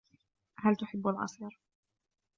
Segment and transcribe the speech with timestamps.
[0.57, 1.59] هل تحب العصير?